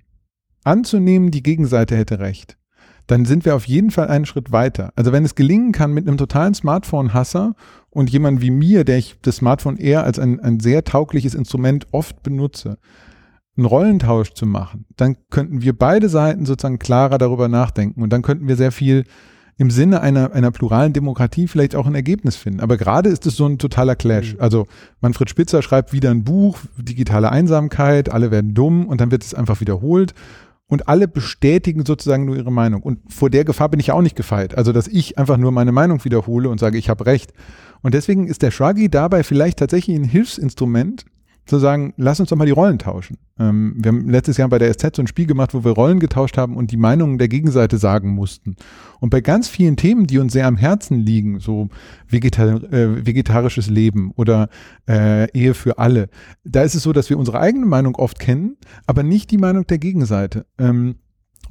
[0.64, 2.58] anzunehmen, die Gegenseite hätte recht,
[3.08, 4.92] dann sind wir auf jeden Fall einen Schritt weiter.
[4.96, 7.56] Also wenn es gelingen kann, mit einem totalen Smartphone-Hasser
[7.90, 11.88] und jemand wie mir, der ich das Smartphone eher als ein, ein sehr taugliches Instrument
[11.92, 12.78] oft benutze,
[13.58, 18.22] einen Rollentausch zu machen, dann könnten wir beide Seiten sozusagen klarer darüber nachdenken und dann
[18.22, 19.06] könnten wir sehr viel
[19.58, 22.60] im Sinne einer, einer pluralen Demokratie vielleicht auch ein Ergebnis finden.
[22.60, 24.34] Aber gerade ist es so ein totaler Clash.
[24.34, 24.42] Mhm.
[24.42, 24.68] Also
[25.02, 29.34] Manfred Spitzer schreibt wieder ein Buch, digitale Einsamkeit, alle werden dumm und dann wird es
[29.34, 30.14] einfach wiederholt
[30.68, 32.82] und alle bestätigen sozusagen nur ihre Meinung.
[32.82, 34.58] Und vor der Gefahr bin ich ja auch nicht gefeit.
[34.58, 37.34] Also, dass ich einfach nur meine Meinung wiederhole und sage, ich habe recht.
[37.82, 41.06] Und deswegen ist der Shruggy dabei vielleicht tatsächlich ein Hilfsinstrument,
[41.46, 43.18] zu sagen, lass uns doch mal die Rollen tauschen.
[43.40, 46.00] Ähm, wir haben letztes Jahr bei der SZ so ein Spiel gemacht, wo wir Rollen
[46.00, 48.56] getauscht haben und die Meinungen der Gegenseite sagen mussten.
[49.00, 51.70] Und bei ganz vielen Themen, die uns sehr am Herzen liegen, so
[52.08, 54.50] vegetar äh, vegetarisches Leben oder
[54.90, 56.10] äh, Ehe für alle,
[56.44, 59.68] da ist es so, dass wir unsere eigene Meinung oft kennen, aber nicht die Meinung
[59.68, 60.46] der Gegenseite.
[60.58, 60.96] Ähm,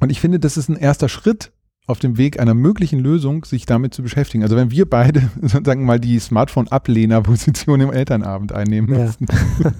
[0.01, 1.53] und ich finde, das ist ein erster Schritt,
[1.87, 4.43] auf dem Weg einer möglichen Lösung sich damit zu beschäftigen.
[4.43, 9.27] Also wenn wir beide sozusagen mal die Smartphone-Ablehner-Position im Elternabend einnehmen müssen.
[9.61, 9.71] Ja,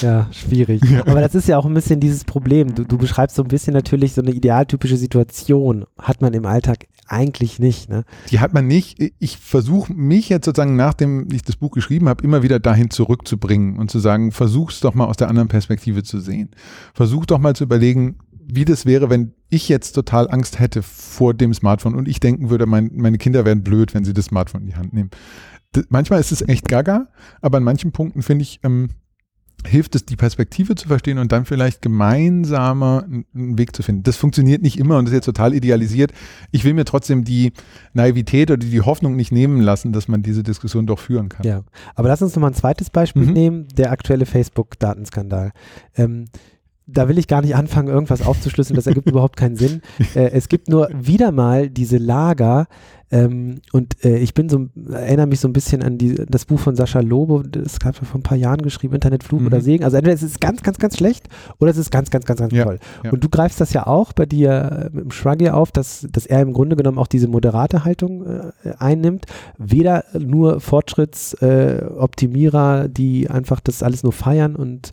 [0.00, 0.82] ja schwierig.
[0.90, 1.06] Ja.
[1.06, 2.74] Aber das ist ja auch ein bisschen dieses Problem.
[2.74, 5.84] Du, du, beschreibst so ein bisschen natürlich so eine idealtypische Situation.
[5.98, 7.90] Hat man im Alltag eigentlich nicht.
[7.90, 8.04] Ne?
[8.30, 8.98] Die hat man nicht.
[9.18, 13.78] Ich versuche mich jetzt sozusagen, nachdem ich das Buch geschrieben habe, immer wieder dahin zurückzubringen
[13.78, 16.50] und zu sagen, versuch's doch mal aus der anderen Perspektive zu sehen.
[16.94, 21.34] Versuch doch mal zu überlegen, wie das wäre, wenn ich jetzt total Angst hätte vor
[21.34, 24.62] dem Smartphone und ich denken würde, mein, meine Kinder wären blöd, wenn sie das Smartphone
[24.62, 25.10] in die Hand nehmen.
[25.72, 27.08] Das, manchmal ist es echt gaga,
[27.40, 28.90] aber an manchen Punkten finde ich, ähm,
[29.66, 34.02] hilft es, die Perspektive zu verstehen und dann vielleicht gemeinsamer einen Weg zu finden.
[34.02, 36.12] Das funktioniert nicht immer und ist jetzt total idealisiert.
[36.50, 37.52] Ich will mir trotzdem die
[37.92, 41.46] Naivität oder die Hoffnung nicht nehmen lassen, dass man diese Diskussion doch führen kann.
[41.46, 41.62] Ja,
[41.94, 43.32] aber lass uns nochmal ein zweites Beispiel mhm.
[43.32, 45.52] nehmen, der aktuelle Facebook-Datenskandal.
[45.96, 46.26] Ähm,
[46.86, 49.82] da will ich gar nicht anfangen, irgendwas aufzuschlüsseln, das ergibt überhaupt keinen Sinn.
[50.14, 52.66] Äh, es gibt nur wieder mal diese Lager
[53.10, 56.58] ähm, und äh, ich bin so, erinnere mich so ein bisschen an die, das Buch
[56.58, 59.46] von Sascha Lobo, das gab er vor ein paar Jahren geschrieben, Internetflug mhm.
[59.46, 59.84] oder Segen.
[59.84, 62.52] Also entweder es ist ganz, ganz, ganz schlecht oder es ist ganz, ganz, ganz, ganz
[62.52, 62.78] ja, toll.
[63.04, 63.12] Ja.
[63.12, 66.26] Und du greifst das ja auch bei dir äh, mit dem Shruggy auf, dass, dass
[66.26, 69.26] er im Grunde genommen auch diese moderate Haltung äh, einnimmt.
[69.58, 74.92] Weder nur Fortschrittsoptimierer, die einfach das alles nur feiern und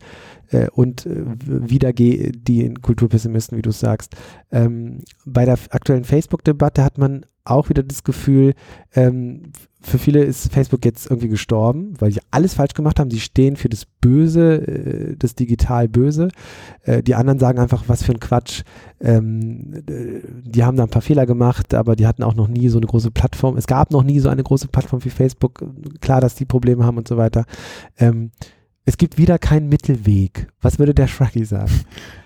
[0.51, 4.15] äh, und äh, wieder die Kulturpessimisten, wie du sagst.
[4.51, 8.53] Ähm, bei der aktuellen Facebook-Debatte hat man auch wieder das Gefühl,
[8.93, 9.51] ähm,
[9.83, 13.09] für viele ist Facebook jetzt irgendwie gestorben, weil sie alles falsch gemacht haben.
[13.09, 16.27] Sie stehen für das Böse, äh, das digital Böse.
[16.83, 18.61] Äh, die anderen sagen einfach, was für ein Quatsch.
[18.99, 22.77] Ähm, die haben da ein paar Fehler gemacht, aber die hatten auch noch nie so
[22.77, 23.57] eine große Plattform.
[23.57, 25.65] Es gab noch nie so eine große Plattform wie Facebook.
[25.99, 27.45] Klar, dass die Probleme haben und so weiter.
[28.85, 30.47] Es gibt wieder keinen Mittelweg.
[30.61, 31.71] Was würde der Shruggy sagen?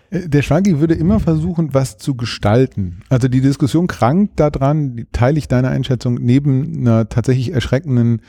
[0.09, 3.01] Äh, der Shruggy würde immer versuchen, was zu gestalten.
[3.09, 8.21] Also die Diskussion krankt daran, teile ich deine Einschätzung, neben einer tatsächlich erschreckenden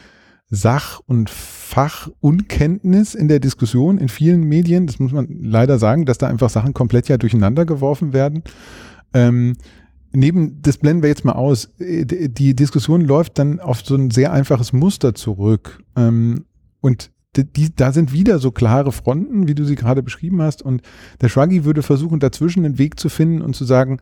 [0.48, 4.86] Sach- und Fachunkenntnis in der Diskussion in vielen Medien.
[4.86, 8.44] Das muss man leider sagen, dass da einfach Sachen komplett ja durcheinander geworfen werden.
[9.12, 9.56] Ähm,
[10.12, 14.10] neben, das blenden wir jetzt mal aus, äh, die Diskussion läuft dann auf so ein
[14.10, 15.82] sehr einfaches Muster zurück.
[15.96, 16.44] Ähm,
[16.80, 17.10] und
[17.44, 20.62] die, da sind wieder so klare Fronten, wie du sie gerade beschrieben hast.
[20.62, 20.82] Und
[21.20, 24.00] der Shruggy würde versuchen, dazwischen einen Weg zu finden und zu sagen,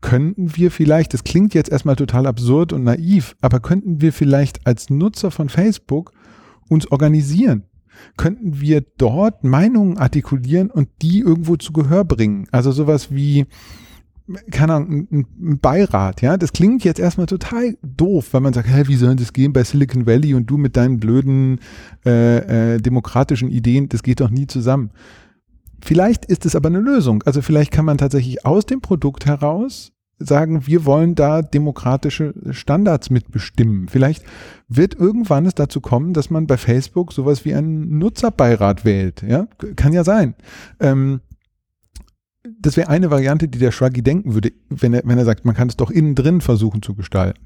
[0.00, 4.66] könnten wir vielleicht, das klingt jetzt erstmal total absurd und naiv, aber könnten wir vielleicht
[4.66, 6.12] als Nutzer von Facebook
[6.68, 7.64] uns organisieren?
[8.16, 12.48] Könnten wir dort Meinungen artikulieren und die irgendwo zu Gehör bringen?
[12.50, 13.46] Also sowas wie,
[14.50, 18.84] keine Ahnung, ein, Beirat, ja, das klingt jetzt erstmal total doof, weil man sagt, hä,
[18.86, 21.60] wie soll das gehen bei Silicon Valley und du mit deinen blöden
[22.06, 24.90] äh, äh, demokratischen Ideen, das geht doch nie zusammen.
[25.82, 27.22] Vielleicht ist es aber eine Lösung.
[27.24, 33.10] Also vielleicht kann man tatsächlich aus dem Produkt heraus sagen, wir wollen da demokratische Standards
[33.10, 33.88] mitbestimmen.
[33.88, 34.24] Vielleicht
[34.68, 39.22] wird irgendwann es dazu kommen, dass man bei Facebook sowas wie einen Nutzerbeirat wählt.
[39.22, 40.34] Ja, kann ja sein.
[40.80, 41.20] Ähm,
[42.46, 45.54] das wäre eine Variante, die der Shruggy denken würde, wenn er, wenn er sagt, man
[45.54, 47.40] kann es doch innen drin versuchen zu gestalten.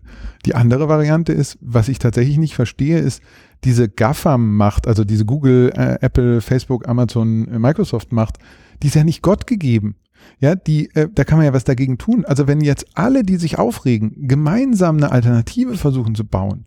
[0.45, 3.23] Die andere Variante ist, was ich tatsächlich nicht verstehe, ist
[3.65, 8.39] diese GAFAM-Macht, also diese Google, äh, Apple, Facebook, Amazon, äh, Microsoft Macht,
[8.83, 9.97] die ist ja nicht Gott gegeben.
[10.41, 12.25] Ja, die, äh, da kann man ja was dagegen tun.
[12.25, 16.67] Also wenn jetzt alle, die sich aufregen, gemeinsam eine Alternative versuchen zu bauen,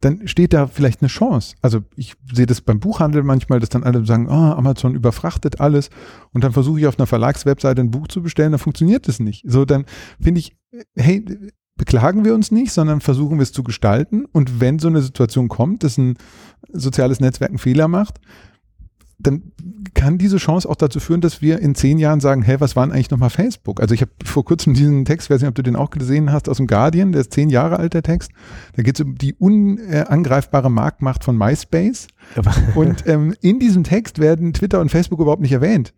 [0.00, 1.54] dann steht da vielleicht eine Chance.
[1.62, 5.90] Also ich sehe das beim Buchhandel manchmal, dass dann alle sagen, oh, Amazon überfrachtet alles
[6.32, 9.44] und dann versuche ich auf einer Verlagswebseite ein Buch zu bestellen, dann funktioniert das nicht.
[9.46, 9.86] So, dann
[10.20, 10.56] finde ich,
[10.94, 11.24] hey,
[11.76, 15.48] beklagen wir uns nicht, sondern versuchen wir es zu gestalten und wenn so eine Situation
[15.48, 16.16] kommt, dass ein
[16.72, 18.20] soziales Netzwerk einen Fehler macht,
[19.18, 19.52] dann
[19.94, 22.86] kann diese Chance auch dazu führen, dass wir in zehn Jahren sagen, hä, was war
[22.86, 23.80] denn eigentlich nochmal Facebook?
[23.80, 26.48] Also ich habe vor kurzem diesen Text, weiß nicht, ob du den auch gesehen hast,
[26.48, 28.30] aus dem Guardian, der ist zehn Jahre alt, der Text.
[28.74, 32.08] Da geht es um die unangreifbare Marktmacht von MySpace.
[32.74, 35.94] Und ähm, in diesem Text werden Twitter und Facebook überhaupt nicht erwähnt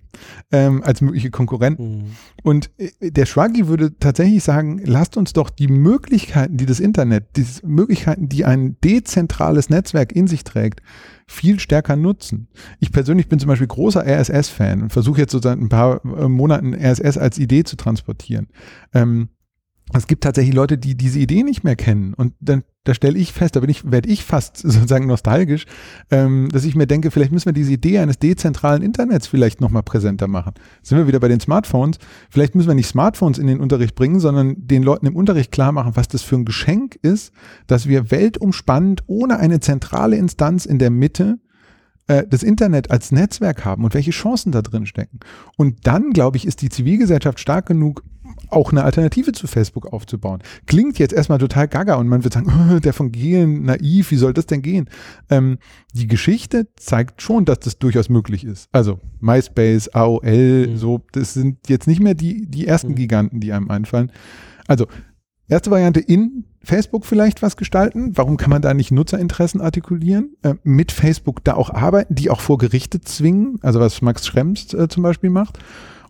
[0.53, 1.99] ähm, als mögliche Konkurrenten.
[1.99, 2.05] Mhm.
[2.43, 7.37] Und äh, der Shruggy würde tatsächlich sagen, lasst uns doch die Möglichkeiten, die das Internet,
[7.37, 10.81] die Möglichkeiten, die ein dezentrales Netzwerk in sich trägt,
[11.27, 12.49] viel stärker nutzen.
[12.81, 16.75] Ich persönlich bin zum Beispiel großer RSS-Fan und versuche jetzt sozusagen ein paar äh, Monaten
[16.75, 18.49] RSS als Idee zu transportieren.
[18.95, 19.29] Ähm,
[19.95, 22.15] es gibt tatsächlich Leute, die diese Idee nicht mehr kennen.
[22.15, 25.67] Und dann, da stelle ich fest, da bin ich, werde ich fast sozusagen nostalgisch,
[26.11, 29.83] ähm, dass ich mir denke, vielleicht müssen wir diese Idee eines dezentralen Internets vielleicht nochmal
[29.83, 30.55] präsenter machen.
[30.83, 31.99] Sind wir wieder bei den Smartphones?
[32.31, 35.73] Vielleicht müssen wir nicht Smartphones in den Unterricht bringen, sondern den Leuten im Unterricht klar
[35.73, 37.33] machen, was das für ein Geschenk ist,
[37.67, 41.39] dass wir weltumspannend ohne eine zentrale Instanz in der Mitte
[42.07, 45.21] äh, das Internet als Netzwerk haben und welche Chancen da drin stecken.
[45.57, 48.03] Und dann, glaube ich, ist die Zivilgesellschaft stark genug,
[48.51, 50.43] auch eine Alternative zu Facebook aufzubauen.
[50.67, 54.17] Klingt jetzt erstmal total gaga und man wird sagen, oh, der von Gehlen, naiv, wie
[54.17, 54.89] soll das denn gehen?
[55.31, 55.59] Ähm,
[55.95, 58.69] die Geschichte zeigt schon, dass das durchaus möglich ist.
[58.73, 60.77] Also MySpace, AOL, mhm.
[60.77, 62.97] so, das sind jetzt nicht mehr die, die ersten mhm.
[62.97, 64.13] Giganten, die einem einfallen.
[64.67, 64.87] Also,
[65.49, 68.17] erste Variante in Facebook vielleicht was gestalten?
[68.17, 70.37] Warum kann man da nicht Nutzerinteressen artikulieren?
[70.43, 74.75] Äh, mit Facebook da auch arbeiten, die auch vor Gerichte zwingen, also was Max Schrems
[74.75, 75.59] äh, zum Beispiel macht.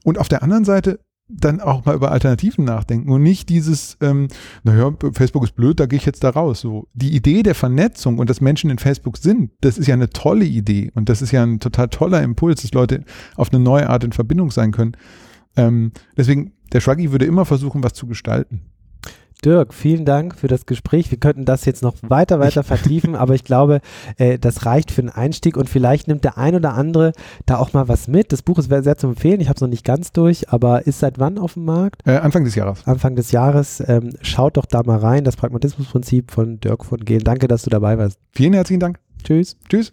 [0.05, 4.29] Und auf der anderen Seite dann auch mal über Alternativen nachdenken und nicht dieses, ähm,
[4.65, 6.61] naja, Facebook ist blöd, da gehe ich jetzt da raus.
[6.61, 10.11] So die Idee der Vernetzung und dass Menschen in Facebook sind, das ist ja eine
[10.11, 13.05] tolle Idee und das ist ja ein total toller Impuls, dass Leute
[13.37, 14.97] auf eine neue Art in Verbindung sein können.
[15.57, 18.63] Ähm, deswegen, der Shruggy würde immer versuchen, was zu gestalten.
[19.45, 21.11] Dirk, vielen Dank für das Gespräch.
[21.11, 23.81] Wir könnten das jetzt noch weiter, weiter vertiefen, aber ich glaube,
[24.17, 27.13] äh, das reicht für den Einstieg und vielleicht nimmt der ein oder andere
[27.47, 28.33] da auch mal was mit.
[28.33, 29.41] Das Buch ist sehr zu empfehlen.
[29.41, 32.03] Ich habe es noch nicht ganz durch, aber ist seit wann auf dem Markt?
[32.07, 32.87] Äh, Anfang des Jahres.
[32.87, 33.83] Anfang des Jahres.
[33.87, 35.25] Ähm, schaut doch da mal rein.
[35.25, 37.25] Das Pragmatismusprinzip von Dirk von Gehlen.
[37.25, 38.19] Danke, dass du dabei warst.
[38.33, 38.99] Vielen herzlichen Dank.
[39.23, 39.57] Tschüss.
[39.69, 39.93] Tschüss.